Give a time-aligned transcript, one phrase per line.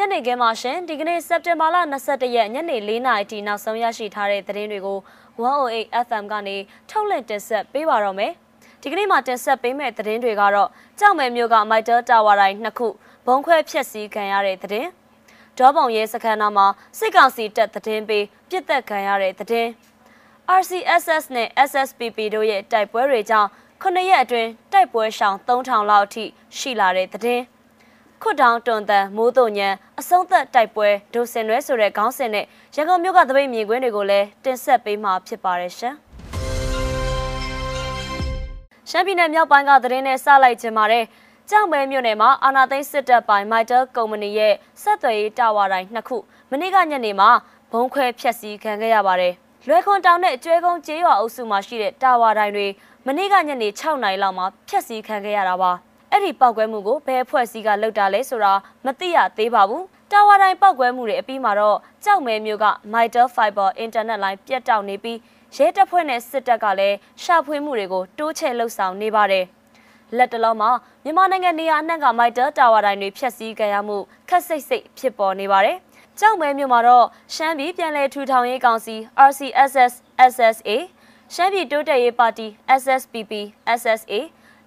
[0.00, 4.98] ညနေခင်းမှာရှင်ဒီကနေ့စက်တင်ဘာလ22ရက်ညနေ4နာရီထိနောက်ဆုံးရရှိထားတဲ့သတင်းတွေကို
[5.42, 6.56] 108 FM ကနေ
[6.90, 8.32] ထုတ်လွှင့်တင်ဆက်ပေးပါတော့မယ်။
[8.82, 10.68] ဒီကနေ့မှာတင်ဆက်ပေးမယ့်သတင်းတွေကတော့
[10.98, 12.88] ကြောက်မဲမျိုးကမိုက်တာတာဝါတိုင်းနှစ်ခု
[13.26, 14.88] ဘုံခွဲဖျက်ဆီးခံရတဲ့သတင်း။
[15.58, 16.66] ဒေါပုံရဲစခန်းနာမှာ
[16.98, 19.68] စစ်ကောင်စီတပ်သတင်းပေးပြစ်သက်ခံရတဲ့သတင်း။
[20.60, 23.48] RCSS နဲ့ SSPP တို့ရဲ့တိုက်ပွဲတွေကြောင့်
[23.82, 26.24] 9ရက်အတွင်းတိုက်ပွဲရှောင်3000လောက်အထိ
[26.58, 27.42] ရှိလာတဲ့သတင်း။
[28.22, 29.68] ခွတ်တောင်တွန်တန်မိုးတုံညံ
[30.00, 35.94] အဆုံးသက်တိုက်ပွဲဒိုစင်ရွဲဆိုတဲ့ခေါင်းစဉ်နဲ့ရန်ကုန်မြို့ကတပိတ်မြင်ကွင်းတွေကိုလည်းတင်ဆက်ပေးမှာဖြစ်ပါတယ်ရှင်။
[38.90, 41.04] ရှမ်းပြည်နယ်မြောက်ပိုင်းကသတင်းနဲ့စလိုက်ခြင်းပါတယ်။
[41.50, 46.16] ကြောင်မဲမြို့နယ်မှာအာနာသိန်းစစ်တပ်ပိုင်မိုက်တာကုမ္ပဏီရဲ့ဆက်သွယ်ရေးတာဝါတိုင်းနှစ်ခု
[46.50, 47.30] မနေ့ကညနေမှာ
[47.72, 49.32] ဘုံခွဲဖျက်ဆီးခံခဲ့ရပါတယ်။
[49.68, 52.66] လွယ်ခွန်တောင်နဲ့ကျွဲကုန်းကျေးရွာအုပ်စုမှာရှိတဲ့တာဝါတိုင်းတွေ
[53.06, 55.72] မနေ့ကညနေ6နာရီလောက်မှာဖျက်ဆီးခံခဲ့ရတာပါ။
[56.12, 58.52] အဲ့ဒီပောက်ကွဲမှုကိုဘယ်အဖွဲ့အစည်းကလုပ်တာလဲဆိုတာ
[58.84, 65.18] မသိရသေးပါဘူးတာဝါတိုင်းပောက်ကွဲမှုတွေအပြီးမှာတော့ကြောက်မဲမျိုးက Mitel Fiber Internet Line ပြတ်တောက်နေပြီး
[65.56, 69.44] ရဲတပ်ဖွဲ့နဲ့စစ်တပ်ကလည်းရှာဖွေမှုတွေကိုတိုးချဲ့လှုပ်ဆောင်နေပါတယ်
[70.16, 70.70] လက်တလုံးမှာ
[71.04, 73.96] မြန်မာနိုင်ငံနေရာအနှံ့က Mitel တာဝါတိုင်းတွေဖျက်ဆီးကြရမှု
[74.28, 75.76] ခက်စိတ်စိတ်ဖြစ်ပေါ်နေပါတယ်
[76.20, 78.96] ကြောက်မဲမျိုးမှာတော့ရှမ်းပြည်ပြည်လဲထူထောင်ရေးကောင်စီ
[79.28, 79.92] RCSS
[80.32, 80.70] SSA
[81.34, 82.46] ရှမ်းပြည်တိုးတက်ရေးပါတီ
[82.80, 83.32] SSPP
[83.80, 84.14] SSA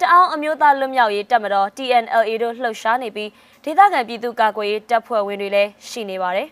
[0.00, 3.30] တအောင်အမျိုးသားလွတ်မြောက်ရေးတပ်မတော် TNLA တို့လှုပ်ရှားနေပြီး
[3.64, 6.48] ဒေသခံပြည်သူကာကွယ်ရေးတပ်ဖွဲ့ဝင်တွေလည်းရှိနေပါတယ်။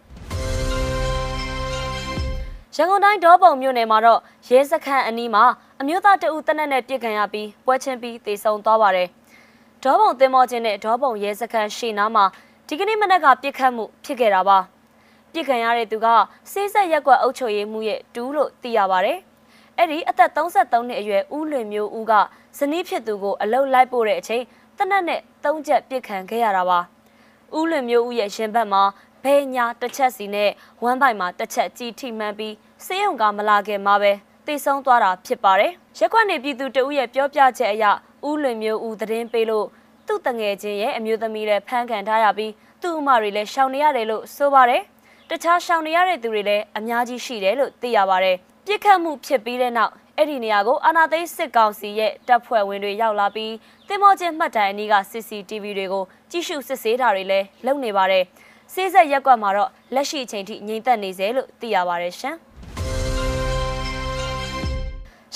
[2.77, 5.45] ရန်ကုန်တိုင်းဒေါပုံမြို့နယ်မှာတော့ရဲစခန်းအနီးမှာ
[5.81, 9.09] အမျိုးသားတအုပ်တနက်နဲ့ပြစ်ခံရပြီးပွဲချင်းပြီးတေဆုံသွားပါတယ်။
[9.83, 12.25] ဒေါပုံတင်မောချင်းနဲ့ဒေါပုံရဲစခန်းရှေ့နားမှာ
[12.69, 14.59] ဒီကနေ့မနက်ကပြစ်ခတ်မှုဖြစ်ခဲ့တာပါ။
[15.33, 16.07] ပြစ်ခံရတဲ့သူက
[16.53, 19.19] စေးဆက်ရက်ကွက်အုပ်ချုပ်ရေးမှုရဲ့တူးလို့သိရပါတယ်။
[19.79, 22.13] အဲ့ဒီအသက်33နှစ်အရွယ်ဦးလွင်မျိုးဦးက
[22.59, 24.45] ဇနီးဖြစ်သူကိုအလုတ်လိုက်ပို့တဲ့အချိန်
[24.79, 26.79] တနက်နဲ့သုံးချက်ပြစ်ခံခဲ့ရတာပါ။
[27.59, 28.83] ဦးလွင်မျိုးဦးရဲ့ရှင်ဘက်မှာ
[29.25, 30.51] ဘဲညာတစ်ချက်စီနဲ့
[30.83, 32.55] ဝမ်းပိုင်မှာတစ်ချက်ကြီးထိမှန်ပြီး
[32.85, 34.13] စေယုံကမလာခင်မှာပဲ
[34.47, 37.85] တိတ်ဆုံးသွားတာဖြစ်ပါတယ်။ရက်ကွက်နေပြည်သူတဦးရဲ့ပြောပြချက်အရ
[38.29, 39.67] ဦးလွင်မျိုးဦးသတင်းပေးလို့
[40.07, 44.83] သူ့တငယ်ချင်းရဲ့အမျိုးသမီးလည်းဖမ်းခံထားရပြီးသူ့အမတွေလည်းရှောင်နေရတယ်လို့ဆိုပါတယ်။
[45.31, 53.55] တခြားရှောင်နေရတဲ့သူတွေလည်းအများကြီးရှိတယ်လို့သိရပါတယ်။ပြစ်ခတ်မှုဖြစ်ပြီးတဲ့နောက် အဲ့ဒီနေရာကိုအာနာသိစစ်ကောင်စီရဲ့တပ်ဖွဲ့ဝင်တွေရောက်လာပြီး
[53.89, 58.25] တင်မောချင်းမှတ်တိုင်အနီးက CCTV တွေကိုကြည့်ရှုစစ်ဆေးတာတွေလည်းလုပ်နေပါတယ်။
[58.73, 62.37] စေးဆက်ရက်ကွက်မှာတော့လက်ရှိအချိန်ထိငြိမ်သက်နေစေလို့သိရပါတယ်ရှင်။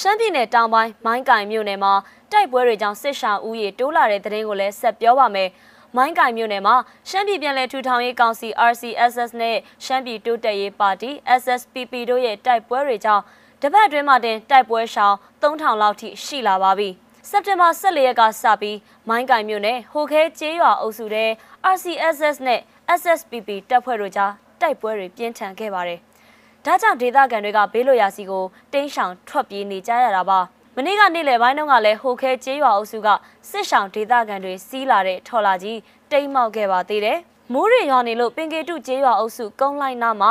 [0.00, 1.92] ရှမ်းပြည်နယ်တောင်ပိုင်းမိုင်းကင်မြို့နယ်မှာ
[2.32, 5.48] တိုက်ပွဲတွေကြောင့်စစ်ရှောင်ဦးရေတိုးလာတဲ့တဲ့ရင်ကိုလည်းဆက်ပြောပါမယ်။
[5.96, 6.76] မိုင်းကင်မြို့နယ်မှာ
[7.08, 11.10] ရှမ်းပြည်ပြည်လဲထူထောင်ရေးကောင်စီ RCSS နဲ့ရှမ်းပြည်တိုးတက်ရေးပါတီ
[11.40, 13.24] SSPP တို့ရဲ့တိုက်ပွဲတွေကြောင့်
[13.62, 16.88] တပတ်အတွင်းမှာတင်တိုက်ပွဲရှောင်3000လောက်ထိရှိလာပါပြီ။
[17.28, 21.30] စက်တင်ဘာ14ရက်ကစပြီးမိုင်းကင်မြို့နယ်ဟိုခဲကျေးရွာအုပ်စုတဲ့
[21.74, 22.60] RCSS နဲ့
[23.00, 25.98] SSPP တပ်ဖွဲ့တို့ကြားတိုက်ပွဲတွေပြင်းထန်ခဲ့ပါတယ်။
[26.64, 30.38] ဒါကြောင့်ဒေသခံတွေကဘေးလွတ်ရာစီကိုတင်းရှောင်ထွက်ပြေးနေကြရတာပါ။
[30.76, 33.08] မနေ့ကနေ့လယ်ပိုင်းတုန်းကလည်းဟိုခဲကျေးရွာအုပ်စုက
[33.50, 35.78] စစ်ဆောင်ဒေသခံတွေစီးလာတဲ့ထော်လာကြီး
[36.10, 37.18] တိမ်မောက်ခဲ့ပါသေးတယ်။
[37.52, 40.30] မိုးရေရွာနေလို့ပင်ကေတုကျေးရွာအုပ်စုကုန်းလိုက်နာမှာ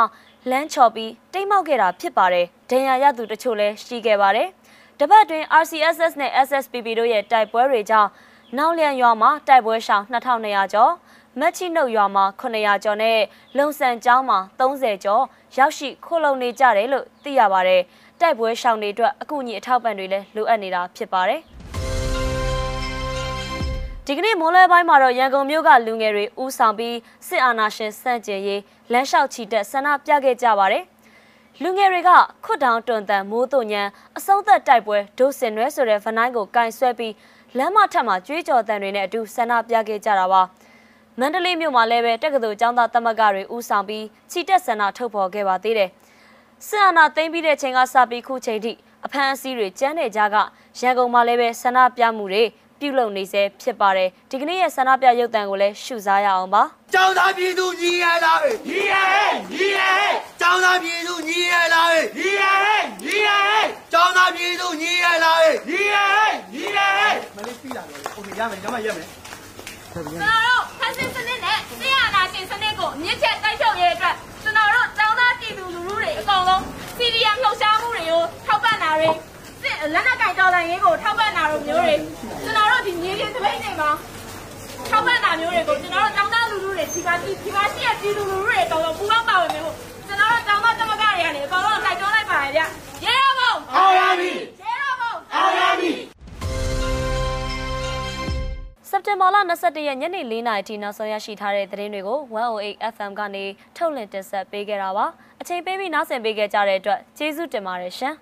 [0.50, 4.48] လမ်းချော်ပြီးတိမ်မောက်ခဲ့တာဖြစ်ပါတယ်။ဒဏ်ရာရသူတချို့လည်းရှိခဲ့ပါတယ်။
[4.98, 8.10] တပတ်တွင် RCSS နဲ့ SSPP တို့ရဲ့တိုက်ပွဲတွေကြောင့်
[8.56, 10.92] နောက်လျံရွာမှာတိုက်ပွဲရှောင်2200ကျော်
[11.40, 13.18] မက်ချီနှုတ်ရွာမှာ900ကျော်နဲ့
[13.58, 15.24] လုံဆန်ကျောင်းမှာ30ကျော်
[15.58, 17.82] ရောက်ရှိခိုလုံနေကြတယ်လို့သိရပါတယ်။
[18.20, 21.42] တိုက်ပွဲရှောင်တွေအတွက်အကူအညီအထောက်ပံ့တွေလည်းလိုအပ်နေတာဖြစ်ပါတယ်။
[24.10, 26.96] ဒီကနေ့မိုးလဲပိုင်းမှာတော့ရန်ကုန်မြို့ကလူငယ်တွေဥဆောင်ပြီး
[27.28, 30.84] စစ်အာဏာရှင်စန့်ကျင်ရေးလမ်းလျှောက်ချီတက်ဆန္ဒပြခဲ့ကြပါတယ်။
[31.62, 32.10] လူငယ်တွေက
[32.44, 33.82] ခွတ်တောင်တွန်တန်မိုးတုံညံ
[34.16, 37.14] အဆုံးသက်တိုက်ပွဲဒိုစင်ရွဲဆိုတဲ့ဗနိုင်းကိုကင်ဆွဲပြီး
[37.58, 40.42] လမ်းမထက်မှာကြွေးကြော်တန်တွေနဲ့အတူဆန္ဒပြခဲ့ကြတာပါ။
[41.18, 45.90] မန္တလေးမြို့မှာလည်းပဲတက္ကသိုလ်ကျောင်းသားသမဂ္ဂတွေဥဆောင်ပြီးချီတက်ဆန္ဒထုတ်ဖော်ခဲ့ပါသေးတယ်။
[46.66, 48.72] စစ်အာဏာသိမ်းပြီးတဲ့ချိန်ကစပြီးခုချိန်ထိ
[49.06, 50.36] အဖမ်းအဆီးတွေကျန်းနေကြက
[50.80, 52.44] ရန်ကုန်မှာလည်းပဲဆန္ဒပြမှုတွေ
[52.79, 56.63] ပြုလုပ်နေစေဖြစ်ပါတယ်ဒီကနေ့ရဲ့ဆန္ဒပြရုပ်သံကိုလည်းရှုစားရအောင်ပါ
[56.93, 58.39] ကျောင်းသားပြည်သူညီရလား
[58.69, 58.93] ညီရ
[59.51, 59.81] ညီရ
[60.41, 62.43] ကျောင်းသားပြည်သူညီရလားညီရ
[63.03, 63.29] ညီရ
[63.93, 65.39] ကျောင်းသားပြည်သူညီရလား
[65.69, 65.95] ညီရ
[66.53, 66.79] ညီရ
[67.35, 69.07] မလေးပြီးလာတော့โอเคရမယ်ညမရမယ်
[69.93, 76.61] ကျွန်တော်တို့ဖက်စစ်စနစ်နဲ့ဆရာနာရှင်စနစ်ကိုမြစ်ချက်တိုက်ဖြုတ်ရေးအတွက်ကျွန်တော်တို့ကျောင်းသားပြည်သူလူထုတွေအကောင်လုံး
[76.97, 79.09] CDM လှုပ်ရှားမှုတွေကိုထောက်ပံ့တာတွေ
[79.93, 81.95] လက်နက်ကင်တော်လိုင်းရေးကိုထောက်ပံ့တာတို့မျိုးတွေ
[83.18, 83.90] ကျွန်တော်တို့ဒီမြေပြင်သပိတ်တွေမှာ
[84.88, 89.74] ထောက်ပံ့တာမျိုးတွေကိုကျွန်တော်တို့တောင်းတလူလူတွေဒီပါတီဒီပါရှိရဲ့ပြည်သူလူလူတွေအကောင်လုံးပူးပေါင်းပါဝင်ဖို့
[90.06, 92.60] ကျွန်တော်တို့တောင်းတသမဂတွေကနေအကောင်လုံးတိုက်တွန်းလိုက်ပါတယ်ဗျ
[93.04, 94.32] ရဲရဖို့အောင်ရပြီ
[94.62, 95.90] ရဲရဖို့အောင်ရပြီ
[98.90, 103.44] စက်တင်ဘာလ22ရက်ညနေ4နာရီထိနောက်ဆုံးရရှိထားတဲ့သတင်းတွေကို108 FM ကနေ
[103.76, 105.06] ထုတ်လွှင့်တင်ဆက်ပေးခဲ့တာပါ
[105.40, 108.14] အချိန်ပေးပြီးနားဆင်ပေးခဲ့ကြတဲ့အတွက်ကျေးဇူးတင်ပါတယ်ရှင်